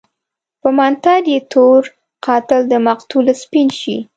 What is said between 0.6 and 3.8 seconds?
په منتر يې تور قاتل دمقتل سپين